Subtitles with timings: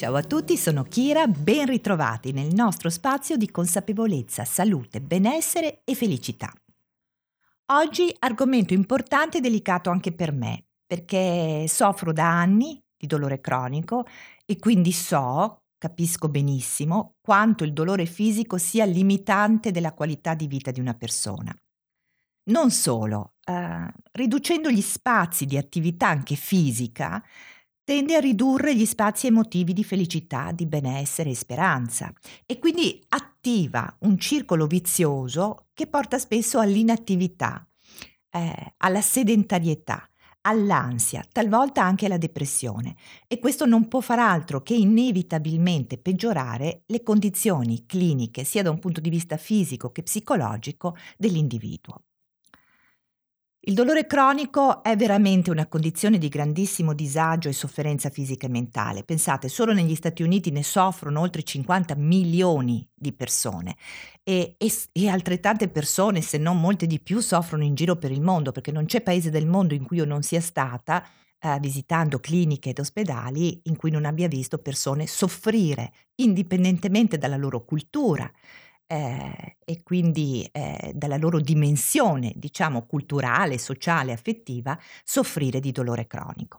[0.00, 5.94] Ciao a tutti, sono Kira, ben ritrovati nel nostro spazio di consapevolezza, salute, benessere e
[5.94, 6.50] felicità.
[7.66, 14.06] Oggi argomento importante e delicato anche per me, perché soffro da anni di dolore cronico
[14.46, 20.70] e quindi so, capisco benissimo, quanto il dolore fisico sia limitante della qualità di vita
[20.70, 21.54] di una persona.
[22.44, 27.22] Non solo, eh, riducendo gli spazi di attività anche fisica,
[27.90, 32.12] tende a ridurre gli spazi emotivi di felicità, di benessere e speranza
[32.46, 37.66] e quindi attiva un circolo vizioso che porta spesso all'inattività,
[38.30, 40.08] eh, alla sedentarietà,
[40.42, 42.94] all'ansia, talvolta anche alla depressione
[43.26, 48.78] e questo non può far altro che inevitabilmente peggiorare le condizioni cliniche sia da un
[48.78, 52.04] punto di vista fisico che psicologico dell'individuo.
[53.62, 59.04] Il dolore cronico è veramente una condizione di grandissimo disagio e sofferenza fisica e mentale.
[59.04, 63.76] Pensate, solo negli Stati Uniti ne soffrono oltre 50 milioni di persone
[64.22, 68.22] e, e, e, altrettante persone, se non molte di più, soffrono in giro per il
[68.22, 71.06] mondo, perché non c'è paese del mondo in cui io non sia stata
[71.38, 77.62] eh, visitando cliniche ed ospedali in cui non abbia visto persone soffrire, indipendentemente dalla loro
[77.66, 78.30] cultura,
[78.90, 86.58] eh, e quindi eh, dalla loro dimensione, diciamo, culturale, sociale, affettiva, soffrire di dolore cronico.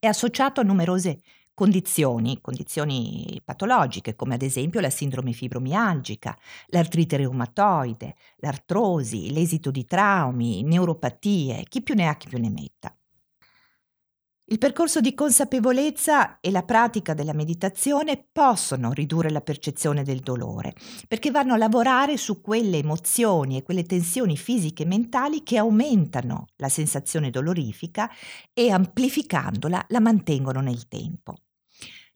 [0.00, 1.20] È associato a numerose
[1.54, 10.64] condizioni, condizioni patologiche, come ad esempio la sindrome fibromialgica, l'artrite reumatoide, l'artrosi, l'esito di traumi,
[10.64, 12.97] neuropatie, chi più ne ha chi più ne metta.
[14.50, 20.72] Il percorso di consapevolezza e la pratica della meditazione possono ridurre la percezione del dolore,
[21.06, 26.46] perché vanno a lavorare su quelle emozioni e quelle tensioni fisiche e mentali che aumentano
[26.56, 28.10] la sensazione dolorifica
[28.54, 31.34] e amplificandola la mantengono nel tempo.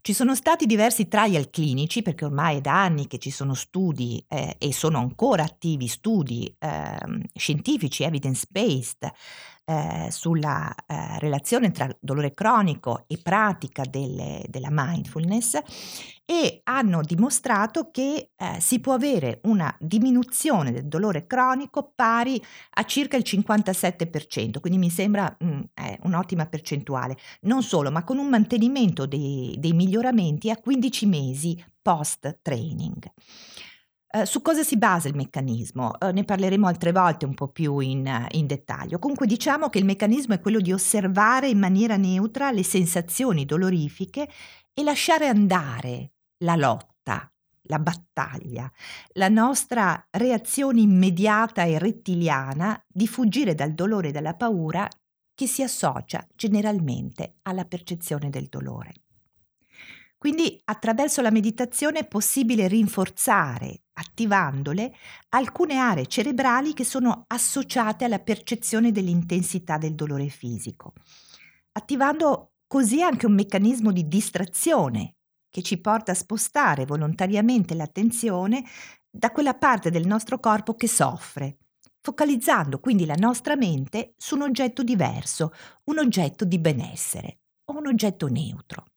[0.00, 4.24] Ci sono stati diversi trial clinici, perché ormai è da anni che ci sono studi
[4.26, 9.12] eh, e sono ancora attivi studi eh, scientifici, evidence-based,
[9.64, 15.60] eh, sulla eh, relazione tra dolore cronico e pratica delle, della mindfulness
[16.24, 22.42] e hanno dimostrato che eh, si può avere una diminuzione del dolore cronico pari
[22.74, 25.60] a circa il 57%, quindi mi sembra mh, mm,
[26.02, 27.16] un'ottima percentuale.
[27.42, 32.38] Non solo, ma con un mantenimento dei, dei miglioramenti a 15 mesi post
[34.14, 35.92] Uh, su cosa si basa il meccanismo?
[35.98, 38.98] Uh, ne parleremo altre volte un po' più in, in, dettaglio.
[38.98, 44.28] Comunque diciamo che il meccanismo è quello di osservare in maniera neutra le sensazioni dolorifiche
[44.74, 46.10] e lasciare andare
[46.44, 48.70] la lotta, la battaglia,
[49.12, 54.86] la nostra reazione immediata e rettiliana di fuggire dal dolore e dalla paura
[55.34, 58.92] che si associa generalmente alla percezione del dolore.
[60.18, 64.94] Quindi attraverso la meditazione è possibile rinforzare, attivandole,
[65.30, 70.92] alcune aree cerebrali che sono associate alla percezione dell'intensità del dolore fisico,
[71.72, 75.16] attivando così anche un meccanismo di distrazione
[75.50, 78.64] che ci porta a spostare volontariamente l'attenzione
[79.10, 81.58] da quella parte del nostro corpo che soffre,
[82.00, 85.52] focalizzando quindi la nostra mente su un oggetto diverso,
[85.84, 88.91] un oggetto di benessere o un oggetto neutro.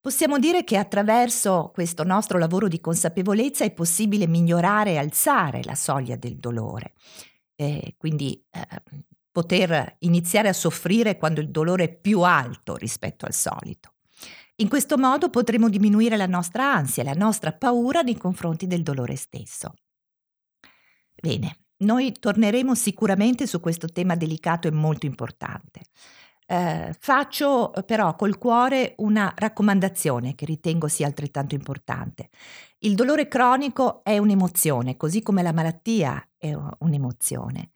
[0.00, 5.74] Possiamo dire che attraverso questo nostro lavoro di consapevolezza è possibile migliorare e alzare la
[5.74, 6.94] soglia del dolore,
[7.56, 8.82] eh, quindi eh,
[9.32, 13.94] poter iniziare a soffrire quando il dolore è più alto rispetto al solito.
[14.56, 19.14] In questo modo potremo diminuire la nostra ansia, la nostra paura nei confronti del dolore
[19.14, 19.74] stesso.
[21.14, 25.82] Bene, noi torneremo sicuramente su questo tema delicato e molto importante.
[26.50, 32.30] Eh, faccio eh, però col cuore una raccomandazione che ritengo sia altrettanto importante.
[32.78, 37.70] Il dolore cronico è un'emozione, così come la malattia è un'emozione.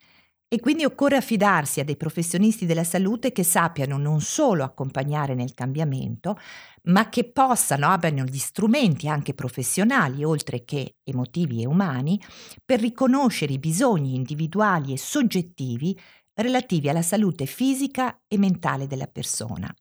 [0.48, 5.54] E quindi occorre affidarsi a dei professionisti della salute che sappiano non solo accompagnare nel
[5.54, 6.36] cambiamento,
[6.84, 12.20] ma che possano, abbiano gli strumenti anche professionali, oltre che emotivi e umani,
[12.64, 15.98] per riconoscere i bisogni individuali e soggettivi
[16.34, 19.74] relativi alla salute fisica e mentale della persona.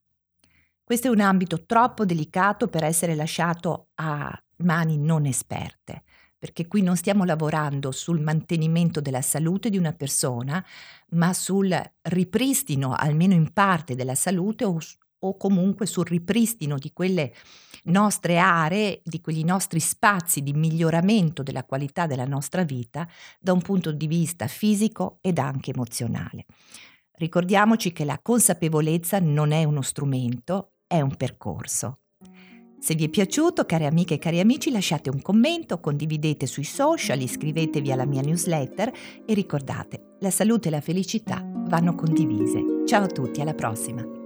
[0.84, 6.02] Questo è un ambito troppo delicato per essere lasciato a mani non esperte,
[6.38, 10.64] perché qui non stiamo lavorando sul mantenimento della salute di una persona,
[11.10, 14.78] ma sul ripristino, almeno in parte, della salute o
[15.24, 17.32] o comunque sul ripristino di quelle
[17.84, 23.08] nostre aree, di quegli nostri spazi di miglioramento della qualità della nostra vita
[23.40, 26.46] da un punto di vista fisico ed anche emozionale.
[27.14, 31.98] Ricordiamoci che la consapevolezza non è uno strumento, è un percorso.
[32.78, 37.20] Se vi è piaciuto, care amiche e cari amici, lasciate un commento, condividete sui social,
[37.20, 38.92] iscrivetevi alla mia newsletter
[39.24, 42.82] e ricordate, la salute e la felicità vanno condivise.
[42.84, 44.21] Ciao a tutti, alla prossima!